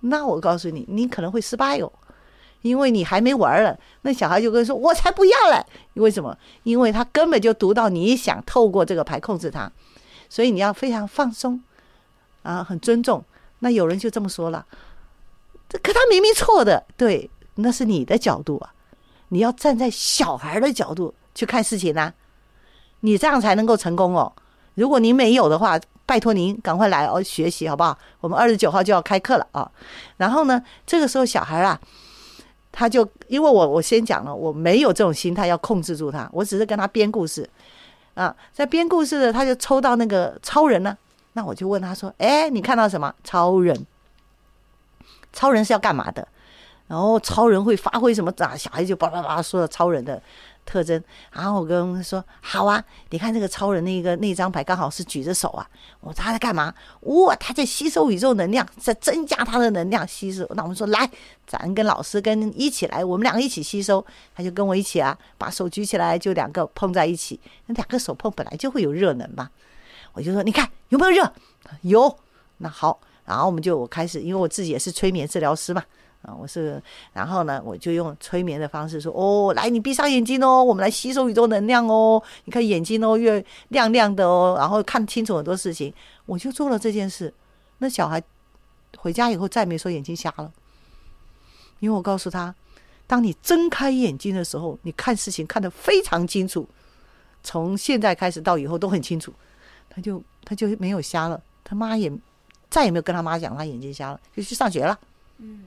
[0.00, 1.90] 那我告诉你，你可能会失败哦，
[2.60, 5.64] 因为你还没玩了，那小孩就跟说：“我才不要嘞！”
[5.94, 6.36] 为什么？
[6.64, 9.72] 因为他根本就读到你想透过这个牌控制他，
[10.28, 11.62] 所以你要非常放松
[12.42, 13.24] 啊，很尊重。
[13.60, 14.66] 那有人就这么说了，
[15.66, 18.74] 这可他明明错的，对，那是你的角度啊。
[19.28, 22.12] 你要站在小孩的角度去看事情呢，
[23.00, 24.30] 你这样才能够成功哦。
[24.74, 27.96] 如果您没有的话，拜托您赶快来哦学习好不好？
[28.20, 29.70] 我们二十九号就要开课了啊。
[30.16, 31.80] 然后呢，这个时候小孩啊，
[32.70, 37.48] 他就因为我我先讲了，我没有这种心态要控制住他，我只是跟他编故事
[38.14, 40.96] 啊，在编故事的他就抽到那个超人呢，
[41.34, 43.14] 那我就问他说：“哎，你看到什么？
[43.24, 43.86] 超人？
[45.32, 46.26] 超人是要干嘛的？”
[46.88, 48.30] 然后超人会发挥什么？
[48.38, 50.20] 啊，小孩就叭叭叭说了超人的
[50.64, 51.02] 特征。
[51.32, 55.68] 然后我跟他说：“好啊，你看这个超人那个那张牌刚好是举着手啊。
[56.00, 56.74] 我他在干嘛？
[57.02, 60.46] 哇，他在吸收宇宙能量，在增加他的能量吸收。
[60.54, 61.08] 那我们说来，
[61.46, 64.04] 咱跟老师跟一起来，我们两个一起吸收。
[64.34, 67.38] 他就跟我一起啊，把手举起来，就两个碰在一起。
[67.66, 69.50] 那两个手碰本来就会有热能嘛。
[70.12, 71.32] 我就说，你看有没有热？
[71.82, 72.18] 有。
[72.58, 75.82] 那好，然后我们就开始，因为我自己也是催眠治疗师嘛。
[76.22, 76.80] 啊，我是，
[77.12, 82.22] 然后呢，我就用催眠的方式说：“哦，来，你闭上眼睛哦，我们来吸收宇宙能量哦。
[82.44, 85.92] 你看眼睛哦，越亮亮的哦，然后看清楚很多事情。”
[86.26, 87.34] 我就做了这件事。
[87.78, 88.22] 那小孩
[88.96, 90.52] 回家以后再没说眼睛瞎了，
[91.80, 92.54] 因为我告诉他，
[93.08, 96.68] 当你睁开眼睛的时候，你看事情看得非常清楚。
[97.42, 99.32] 从现在开始到以后都很清楚，
[99.90, 101.42] 他就他就没有瞎了。
[101.64, 102.10] 他妈也
[102.70, 104.96] 再也没有跟他妈讲他眼睛瞎了，就去上学了。
[105.38, 105.64] 嗯。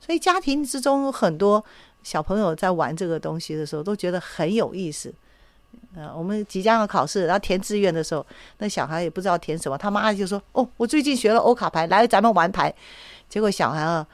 [0.00, 1.64] 所以家庭之中有很多
[2.02, 5.12] 小朋友在玩这个东西的时候，都觉得很有意思。
[5.94, 8.26] 呃，我们即将要考试，然后填志愿的时候，
[8.58, 12.74] 那小孩也不知道填什么，他妈就说：“哦，我最近学了欧卡牌，来咱们玩牌。”
[13.28, 14.04] 结果小孩啊，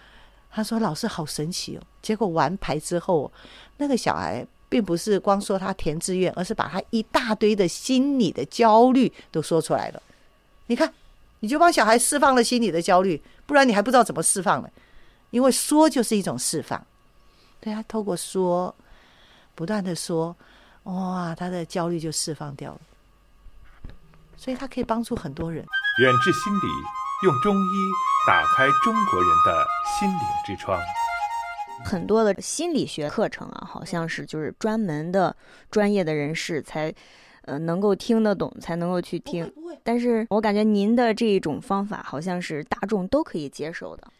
[0.51, 3.31] 他说：“老师好神奇哦！”结果玩牌之后，
[3.79, 10.03] 那个小孩并不是光说他填志愿，而是把他一大堆的心理的焦虑都说出来了。
[10.67, 10.93] 你看，
[11.41, 14.69] 你就帮小孩释放了心理的焦虑，不然你还不知道怎么释放呢。
[15.37, 16.83] 因为说就是一种释放，
[17.61, 18.75] 对他透过说，
[19.55, 20.35] 不断的说，
[20.85, 22.81] 哇，他的焦虑就释放掉了，
[24.39, 25.63] 所以他可以帮助很多人。
[26.01, 26.67] 远志心理
[27.25, 27.77] 用中医
[28.27, 29.67] 打开中国人的
[30.01, 30.81] 心灵之窗。
[31.85, 35.37] 很多的心理学课程啊，好像是就是专门的
[35.71, 36.91] 专业的人士才，
[37.43, 39.53] 呃，能够听得懂，才能够去听。
[39.85, 44.11] 但是我感觉您的这一种方法，好像是大众都可以接受的。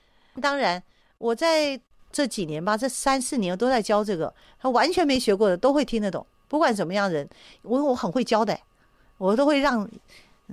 [0.43, 0.83] 当然。
[1.19, 1.81] 我在
[2.13, 6.27] 这几年吧，这三四年都在教这个，他完全没学过的都会听得懂。
[6.49, 7.29] 不管怎么样人，
[7.63, 8.57] 我我很会教的，
[9.19, 9.89] 我都会让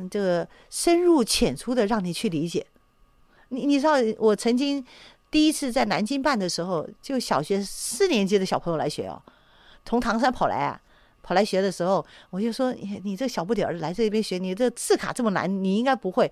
[0.09, 2.65] 这个深入浅出的让你去理解。
[3.49, 4.83] 你你知道，我曾经
[5.29, 9.21] 第一次在南京办的时候，就小学四年级的小朋友来学哦，
[9.85, 10.81] 从唐山跑来啊，
[11.21, 12.73] 跑来学的时候，我就说
[13.03, 16.31] 你这小不点儿来这边学，你这字卡这么难，你应该不会。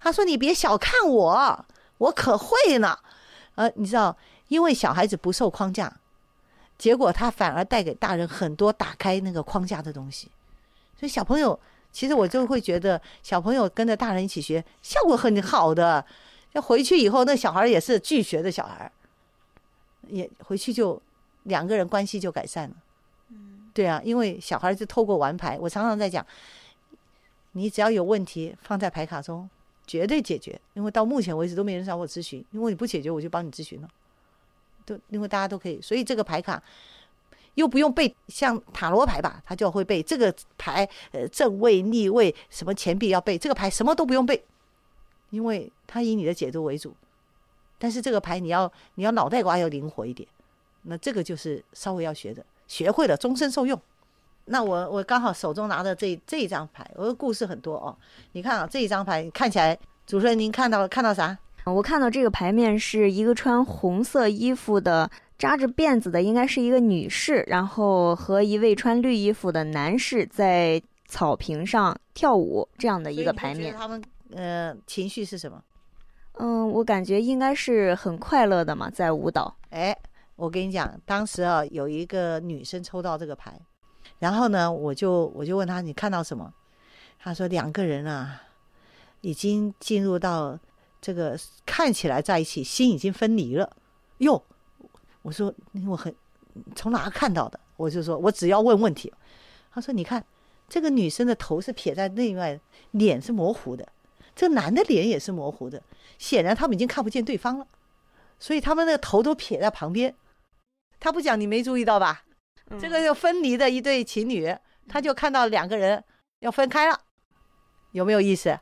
[0.00, 1.66] 他说你别小看我，
[1.98, 2.96] 我可会呢。
[3.60, 4.16] 呃，你知道，
[4.48, 5.94] 因为小孩子不受框架，
[6.78, 10.30] 结果他反而带给大人很多打开那个框架的东西。
[10.98, 11.60] 所以小朋友，
[11.92, 16.02] 其实我就会觉得，小朋友跟着大人一起学，效果很好的。
[16.52, 18.90] 要回去以后，那小孩也是拒学的小孩，
[20.08, 20.98] 也回去就
[21.42, 22.74] 两个人关系就改善了。
[23.28, 26.24] 嗯，对啊，因为小孩子透过玩牌，我常常在讲，
[27.52, 29.50] 你只要有问题放在牌卡中。
[29.90, 33.88] 绝对解决，因为到目前为止都没人找我咨询，因为你不解决，我就帮你咨询了。
[34.86, 36.62] 都因为大家都可以，所以这个牌卡
[37.54, 44.44] 又不用背像塔罗牌吧，他就会背这个牌，呃，正位、逆位，什么钱币要背，这个牌什么都不用背，
[45.30, 46.94] 因为他以你的解读为主。
[47.76, 50.28] 但是这个牌你要你要脑袋瓜要灵活一点，
[50.82, 53.82] 那这个就是稍微要学的，学会了终身受用。
[54.50, 57.96] 那我我刚好手中拿的这这一张牌，我的故事很多哦。
[58.32, 61.38] 你看啊，这一张牌看起来，主持人您看到看到啥？
[61.64, 65.08] 我看到这个牌面是一个穿红色衣服的、
[65.38, 73.72] 扎着辫子的，应该是一个女士，然后和一位穿绿衣服的男士在草坪上跳舞这样的一个牌面。
[73.76, 74.02] 他们
[74.34, 75.62] 呃情绪是什么？
[76.38, 79.54] 嗯，我感觉应该是很快乐的嘛，在舞蹈。
[79.68, 79.96] 哎，
[80.34, 83.60] 我跟你讲，当时啊有一个女生抽到这个牌，
[84.20, 86.54] 然后呢，我就我就问他你看到什么？
[87.18, 88.40] 他说两个人啊
[89.20, 90.58] 已经进入到。
[91.02, 93.74] 这个看起来在一起，心已经分离了。
[94.18, 94.44] 哟，
[95.22, 95.50] 我说
[95.88, 96.14] 我很
[96.76, 97.58] 从哪看到的？
[97.78, 99.10] 我就说我只要问问题。
[99.72, 100.22] 他说：“你看，
[100.68, 103.86] 这个女生的头是撇在内外，脸是模糊的；
[104.36, 105.82] 这男的脸也是模糊的。
[106.18, 107.66] 显然他们已经看不见对方了，
[108.38, 110.14] 所以他们那个头都撇在旁边。
[110.98, 112.24] 他不讲，你没注意到吧？
[112.78, 114.54] 这个要分离的一对情侣，
[114.86, 116.02] 他就看到两个人
[116.40, 117.00] 要分开了，
[117.92, 118.58] 有没有意思？”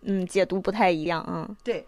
[0.00, 1.48] 嗯，解读不太一样啊。
[1.62, 1.86] 对，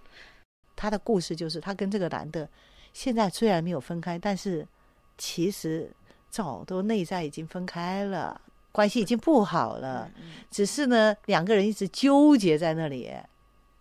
[0.76, 2.46] 他的故事就是他跟这个男的，
[2.92, 4.68] 现在虽然没有分开，但是
[5.16, 5.90] 其实
[6.28, 8.38] 早都内在已经分开了，
[8.70, 10.10] 关系已经不好了。
[10.50, 13.10] 只是呢，两个人一直纠结在那里，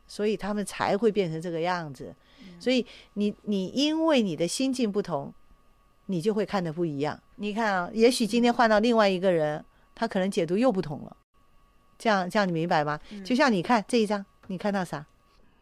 [0.07, 2.15] 所以他们才会变成这个样子。
[2.57, 5.33] 所以你你因为你的心境不同，
[6.07, 7.19] 你就会看的不一样。
[7.35, 9.63] 你看啊，也许今天换到另外一个人，
[9.93, 11.17] 他可能解读又不同了。
[11.97, 12.99] 这样，这样你明白吗？
[13.23, 15.05] 就像你看这一张，你看到啥？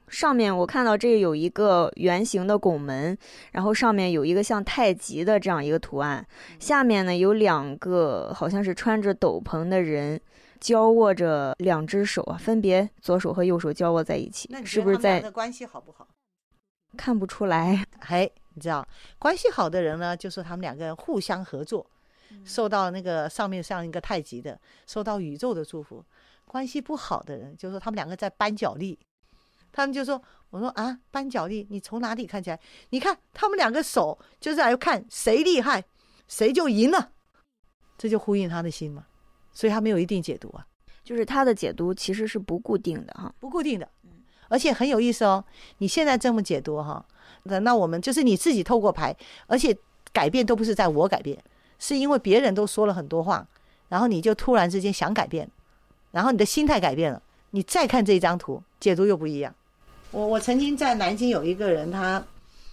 [0.10, 3.18] 上面我看到这有一个圆形的拱门，
[3.52, 6.24] 然后上面有一个像太极的这样一个图案。
[6.60, 10.20] 下面呢有两个好像是穿着斗篷的人，
[10.60, 14.54] 交握着两只手啊，分别左手和右手交握在一起。
[14.64, 16.08] 是不是在关系好不好？
[16.96, 17.84] 看不出来。
[18.02, 18.88] 嘿，你知道
[19.20, 21.86] 关系好的人呢，就说他们两个人互相合作。
[22.44, 26.04] 受到那个上面像一个太极的，受到宇宙的祝福。
[26.46, 28.98] 关系不好的人，就说他们两个在搬脚力。
[29.72, 32.60] 他们就说：“我说啊，搬脚力，你从哪里看起来？
[32.90, 35.84] 你看他们两个手就是来看谁厉害，
[36.28, 37.12] 谁就赢了。
[38.00, 39.06] 这就呼应他的心嘛。
[39.52, 40.66] 所以他没有一定解读啊，
[41.04, 43.88] 就是他的解读其实是不固定的哈，不固定的。
[44.50, 45.44] 而且很有意思哦。
[45.78, 47.04] 你现在这么解读哈，
[47.44, 49.16] 那那我们就是你自己透过牌，
[49.48, 49.76] 而且
[50.12, 51.38] 改变都不是在我改变。”
[51.80, 53.46] 是因为别人都说了很多话，
[53.90, 55.46] 然后你就突然之间想改变，
[56.12, 59.54] 然后你的心态改变了，你再看这张图解读又不一样。
[60.12, 62.24] 我我曾经在南京有一个人，他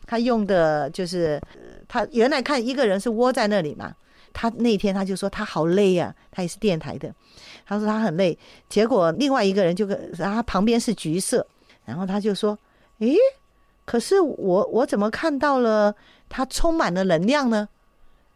[0.07, 1.41] 他用的就是
[1.89, 3.93] 他原来看一个人是窝在那里嘛，
[4.33, 7.13] 他那天他就说他好累呀，他也是电台的，
[7.67, 11.45] 他说他很累，结果另外一个人就跟他旁边是橘色，
[11.85, 12.57] 然后他就说，
[13.01, 13.17] 诶，
[13.91, 15.93] 可是我我怎么看到了
[16.29, 17.69] 他充满了能量呢？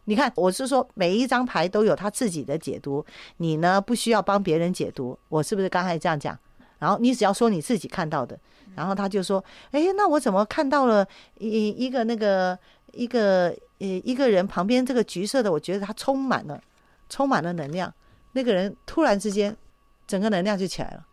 [0.07, 6.37] 你看，我是说每一张牌都有他自己的解读，你呢不需要帮别人解读，我是不是刚才这样讲？
[6.81, 8.37] 然后你只要说你自己看到的，
[8.75, 11.07] 然后他就说：“哎，那我怎么看到了
[11.39, 12.59] 一一个那个
[12.91, 15.53] 一个呃一个人旁边这个橘色的？
[15.53, 16.61] 我觉得他充满了
[17.09, 17.95] 充满了能量，
[18.33, 19.57] 那个人突然之间
[20.05, 21.07] 整个能量就起来了。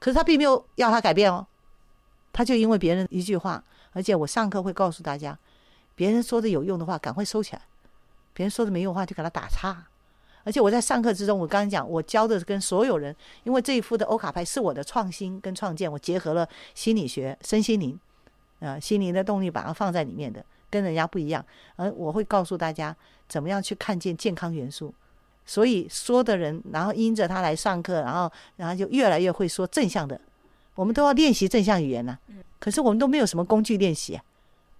[0.00, 1.46] 可是他并没有要他改变哦，
[2.40, 5.38] 他就因为别人一句话，而且我上课会告诉大家，
[5.94, 7.60] 别人说的有用的话，赶快收起来。”
[8.32, 9.86] 别人说的没用的话就给他打叉，
[10.42, 18.00] 而且我在上课之中，我刚刚讲，我教的是跟所有人，因为这一副的欧卡牌是我的创新跟创建，我结合了心理学、身心灵，
[18.60, 21.44] 啊，心灵的动力把它放在里面的，跟人家不一样。
[21.76, 22.96] 而我会告诉大家
[23.28, 24.94] 怎么样去看见健康元素，
[25.44, 30.18] 所以说的人，然后因着他来上课，然后然后就越来越会说正向的。
[30.80, 32.18] 我们都要练习正向语言呢，
[32.58, 34.18] 可是我们都没有什么工具练习，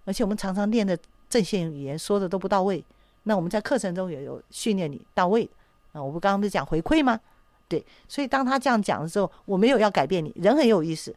[0.03, 0.97] 而且我们常常练的
[1.29, 2.83] 正向语言说的都不到位。
[3.21, 5.47] 那我们在课程中也有训练你到位
[5.91, 6.01] 啊！
[6.01, 7.19] 我不刚刚不是讲回馈吗？
[7.67, 11.15] 对，所以当他这样讲的时候，我没有要改变你，人很有意思，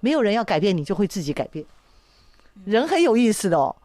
[0.00, 1.64] 没有人要改变你，就会自己改变。
[2.64, 3.76] 人很有意思的哦。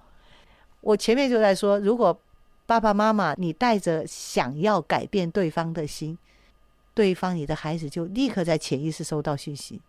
[0.81, 2.19] 我前面就在说，如果
[2.65, 6.17] 爸爸妈妈你带着想要改变对方的心，
[6.95, 9.79] 对方你的孩子就立刻在潜意识收到讯息，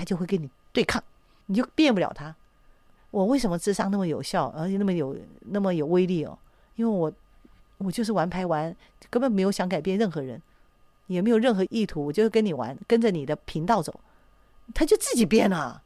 [0.00, 1.04] 他就会跟你对抗，
[1.44, 2.34] 你就变不了他。
[3.10, 6.38] 我为什么智商那么有效，而且那么有那么有威力哦？
[6.76, 7.12] 因为我。
[7.82, 8.76] 我就是玩牌玩，
[9.08, 10.38] 根本没有想改变任何人，
[11.06, 12.04] 也没有任何意图。
[12.04, 13.98] 我就是跟你玩，跟着你的频道走，
[14.74, 15.82] 他就自己变了，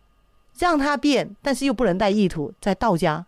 [0.59, 2.53] 让他变，但是又不能带意图。
[2.61, 3.25] 在道家，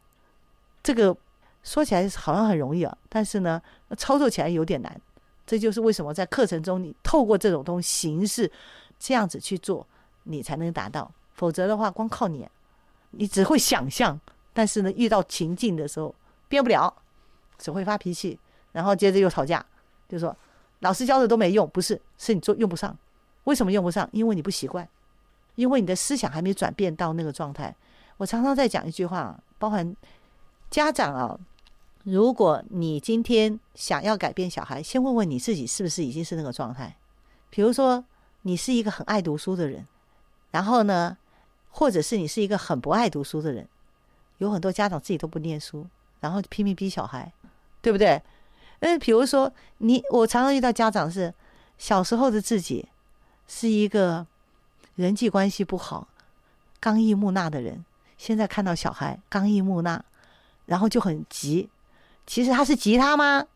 [0.83, 1.17] 这个
[1.63, 3.63] 说起来好像很容易啊，但是呢，
[3.97, 5.01] 操作起来有点难。
[5.47, 8.51] 这就是为什么在课程中，你透过这种东西形式
[8.99, 9.87] 这样子去做，
[10.27, 11.11] 你才能达到。
[11.33, 12.49] 否则的话，光靠你，
[13.11, 14.21] 你只会想象，
[14.53, 16.15] 但是呢，遇到情境的时候
[16.49, 16.95] 变不了，
[17.59, 18.39] 只会发脾气，
[18.73, 19.65] 然后接着又吵架，
[20.09, 20.37] 就说
[20.81, 22.97] 老师教的都没用，不是，是你做用不上。
[23.45, 24.09] 为什么用不上？
[24.13, 24.89] 因为你不习惯，
[25.55, 27.75] 因为你的思想还没转变到那个状态。
[28.17, 29.95] 我常常在讲一句话，包含
[30.71, 31.39] 家长啊。
[32.05, 36.97] 如果你今天想要改变小孩，先问问你自己是不是已经是那个状态。
[37.51, 38.05] 比如说，
[38.43, 39.85] 你是一个很爱读书的人，
[40.51, 41.17] 然后呢，
[41.71, 43.69] 或者是你是一个很不爱读书的人，
[44.39, 45.87] 有很多家长自己都不念书，
[46.21, 47.33] 然后拼命逼小孩，
[47.81, 48.23] 对不对？
[48.81, 51.33] 嗯，比如说你，我常常遇到家长是
[51.79, 52.89] 小时候的自己
[53.47, 54.27] 是一个
[54.95, 56.09] 人际关系不好、
[56.79, 57.85] 刚毅木讷的人，
[58.19, 60.05] 现在看到小孩刚毅木讷，
[60.67, 61.71] 然后就很急。
[62.27, 63.47] 其实他是吉他吗？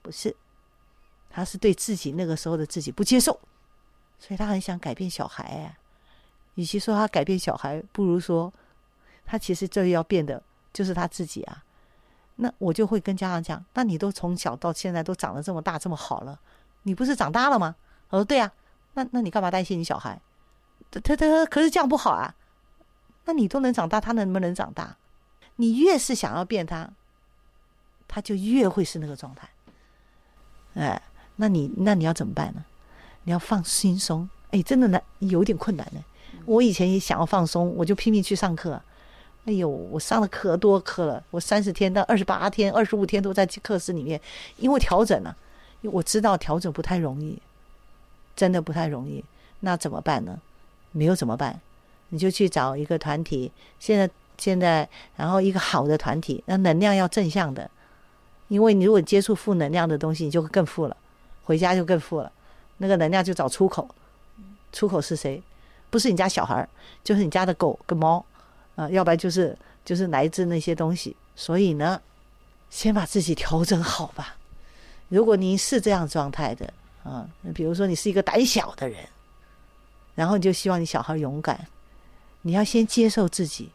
[0.00, 0.34] 不是，
[1.28, 3.38] 他是对自己那个时候的自己不接受，
[4.18, 5.44] 所以他很想改变小孩。
[5.44, 5.76] 哎，
[6.54, 8.52] 与其说他改变小孩，不如说
[9.24, 10.42] 他其实这要变的
[10.72, 11.64] 就是他自己啊。
[12.36, 16.38] 那我就会跟家长讲：，那你都从小到现在都长得这么大这么好了，
[16.82, 17.76] 你不是长大了吗？
[18.10, 18.52] 我说对啊，
[18.94, 20.20] 那那你干嘛担心你小孩？
[20.90, 22.34] 他他他可是这样不好啊。
[23.24, 24.96] 那你都能长大，他能不能长大？
[25.56, 26.90] 你越是想要变他。
[28.14, 29.48] 他就越会是那个状态，
[30.74, 31.00] 哎，
[31.36, 32.62] 那你那你要怎么办呢？
[33.22, 36.04] 你要放轻松，哎，真的难，有点困难呢。
[36.46, 38.80] 我以前也想要放松，我就拼命去上课。
[39.44, 44.20] 哎呦，我上的可多课了，我三十天到二十八天、二十五天都在课室里面，
[44.56, 45.36] 因为调整了，
[45.82, 47.36] 我知道调整不太容易，
[48.36, 49.24] 真的不太容易。
[49.60, 50.40] 那怎么办呢？
[50.92, 51.60] 没有怎么办？
[52.10, 57.70] 你就去找一个团体，现在现在，然后一个好的团体，那能量要正向的。
[58.48, 60.96] 因为你如果接触负能量的东西，你就更负了，
[61.44, 62.30] 回家就更负了。
[62.76, 63.88] 那个能量就找出口，
[64.72, 65.42] 出口是谁？
[65.92, 66.66] 不是你家小孩，
[67.04, 68.24] 就是你家的狗跟猫
[68.76, 71.14] 啊，要不然就是就是来自那些东西。
[71.36, 72.00] 所以呢，
[72.70, 74.34] 先把自己调整好吧。
[75.10, 76.72] 如果您是这样状态的
[77.04, 79.06] 啊，比如说你是一个胆小的人，
[80.14, 81.66] 然后你就希望你小孩勇敢，
[82.40, 83.70] 你要先接受自己，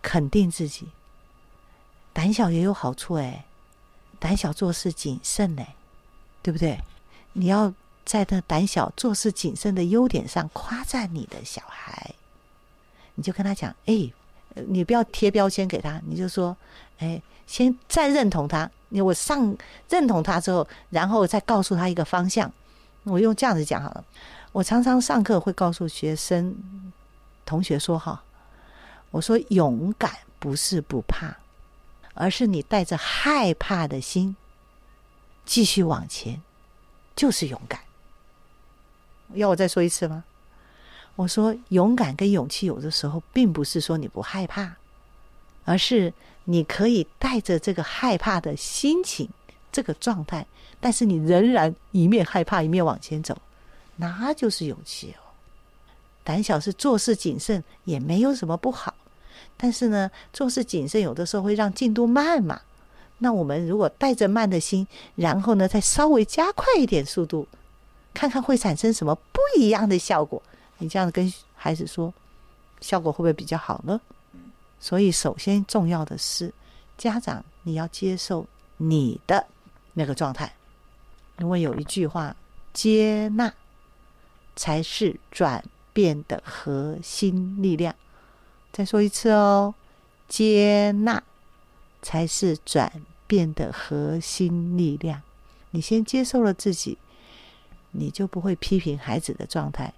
[0.00, 0.86] 肯定自己。
[2.12, 3.44] 胆小也有好处哎。
[4.20, 5.66] 胆小做事谨慎呢，
[6.40, 6.78] 对不对？
[7.32, 7.74] 你要
[8.06, 12.14] 在他胆小做事谨慎的优点上夸赞你的小孩，
[13.16, 14.10] 你就跟他讲：哎，
[14.68, 16.56] 你不要贴标签给他，你就说：
[16.98, 18.70] 哎，先再认同他。
[18.88, 19.54] 你我上
[19.90, 22.50] 认同他之后，然后再告诉他一个方向。
[23.02, 24.04] 我用这样子讲好了。
[24.52, 26.56] 我常常上课会告诉学生、
[27.44, 28.22] 同学说：哈，
[29.10, 31.36] 我说勇敢不是不怕。
[32.18, 34.34] 而是你带着害怕的心
[35.44, 36.40] 继续往前，
[37.14, 37.78] 就是勇敢。
[39.34, 40.24] 要我再说一次吗？
[41.14, 44.76] 我说勇敢跟勇气有的时候并不是说你不害怕，
[45.64, 46.12] 而是
[46.44, 49.28] 你可以带着这个害怕的心情、
[49.72, 50.46] 这个状态，
[50.78, 53.36] 但是你仍然一面害怕一面往前走，
[53.96, 55.24] 那就是勇气哦。
[56.22, 58.94] 胆小是做事谨慎，也没有什么不好。
[59.56, 62.60] 但是呢，做事谨慎，有的时候会让进度慢嘛。
[63.18, 67.48] 那我们如果带着慢的心，然后呢，再稍微加快一点速度，
[68.16, 70.42] 看看会产生什么不一样的效果。
[70.78, 72.12] 你这样跟孩子说，
[72.80, 74.00] 效果会不会比较好呢？
[74.80, 76.50] 所以，首先重要的是，
[76.96, 78.46] 家长你要接受
[78.78, 79.46] 你的
[79.92, 80.50] 那个状态。
[81.40, 82.34] 因为有一句话，
[82.72, 83.52] 接纳
[84.54, 85.62] 才是转
[85.92, 87.94] 变的核心力量。
[88.72, 89.74] 再说一次哦，
[90.26, 91.22] 接纳
[92.00, 92.90] 才是转
[93.26, 95.20] 变的核心力量。
[95.72, 96.96] 你先接受了自己，
[97.96, 99.92] 你就不会批评孩子的状态，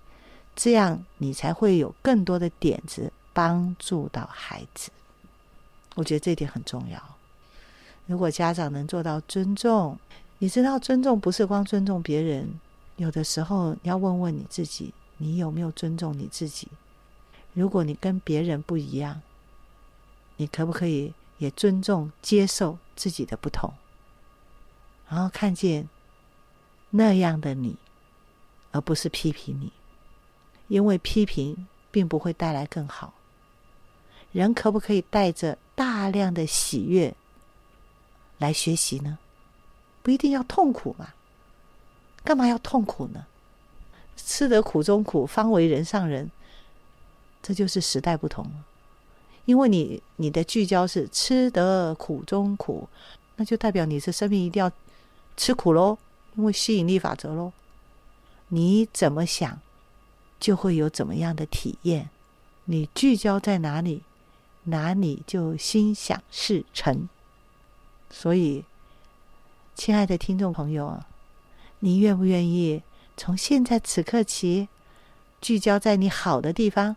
[0.54, 4.90] 这样你才会有更多的点子帮助到孩子。
[5.94, 7.02] 我觉得这点很重要。
[8.06, 9.98] 如果家长能做到尊重，
[10.38, 12.48] 你知道尊重不是光尊重别人，
[12.96, 16.68] 有的时候你要问问你自己，你有没有尊重你自己？
[17.52, 19.20] 如果你跟别人不一样，
[20.36, 23.74] 你可不可以也尊重、接受自己的不同，
[25.08, 25.88] 然后看见
[26.90, 27.76] 那样的你，
[28.72, 29.72] 而不是批评你？
[30.68, 33.14] 因为批评并不会带来更好。
[34.32, 37.14] 人可不可以带着大量的喜悦
[38.36, 39.18] 来学习呢？
[40.02, 41.14] 不一定要痛苦嘛？
[42.22, 43.26] 干嘛要痛苦呢？
[44.16, 46.30] 吃得苦中苦，方为人上人。
[47.40, 48.64] 这就是时代不同了。
[49.46, 52.86] 因为你你的聚焦是吃得苦中苦，
[53.36, 54.70] 那就代表你是生命一定要
[55.38, 55.96] 吃苦喽，
[56.36, 57.50] 因为吸引力法则喽。
[58.48, 59.60] 你怎么想，
[60.40, 62.08] 就会有怎么样的体验。
[62.64, 64.02] 你聚焦在哪里，
[64.64, 67.08] 哪里就心想事成。
[68.10, 68.64] 所以，
[69.74, 71.06] 亲爱的听众朋友啊，
[71.80, 72.82] 你愿不愿意
[73.16, 74.68] 从现在此刻起，
[75.40, 76.96] 聚焦在你好的地方，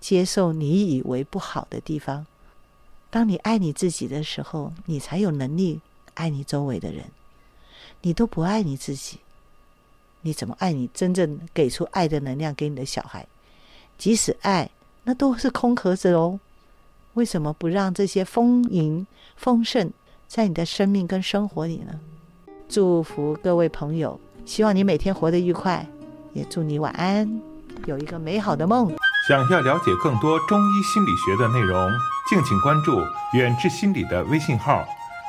[0.00, 2.26] 接受你以为不好的地方？
[3.08, 5.80] 当你爱你自己的时候，你才有能力
[6.14, 7.04] 爱你周围的人。
[8.02, 9.18] 你都不爱你自己。
[10.26, 13.24] 你怎么爱你真正给出爱的能量给你的小孩？
[13.96, 14.68] 即使爱，
[15.04, 16.40] 那都是空壳子哦。
[17.14, 19.06] 为什么不让这些丰盈
[19.36, 19.92] 丰盛
[20.26, 22.00] 在你的生命跟生活里呢？
[22.68, 25.86] 祝福各位朋友，希望你每天活得愉快，
[26.32, 27.40] 也祝你晚安，
[27.84, 28.92] 有一个美好的梦。
[29.28, 31.88] 想要了解更多中医心理学的内容，
[32.28, 33.00] 敬请关注
[33.34, 34.84] 远志心理的微信号，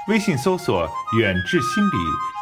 [0.07, 0.89] 微信搜索
[1.19, 1.97] “远志心理”。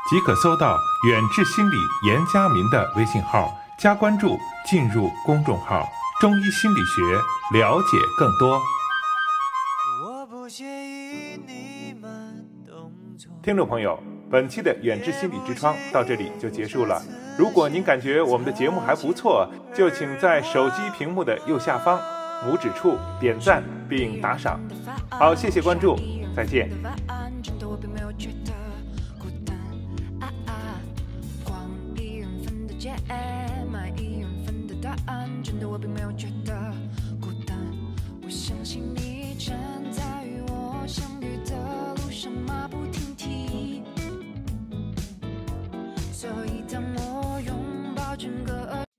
[0.08, 0.78] 即可搜到
[1.08, 1.76] 远志心理
[2.06, 5.84] 严家民的微信号，加关注，进入公众号
[6.22, 7.02] “中医心理学”，
[7.58, 8.62] 了解更多。
[13.42, 14.00] 听众朋友，
[14.30, 17.02] 本期的远志心理之窗到这里就结束了。
[17.36, 22.00] 如果您感觉我们的节目还不错，就请在手机屏幕的右下方
[22.46, 24.60] 拇指处点赞并打赏。
[25.10, 26.00] 好，谢谢关注，
[26.36, 26.70] 再见。
[33.10, 36.54] 诶满意缘分的答案真的我并没有觉得
[37.20, 37.58] 孤单。
[38.24, 39.56] 我相信你正
[39.92, 41.56] 在与我相遇的
[41.96, 43.84] 路上马不停蹄。
[46.12, 46.55] 所以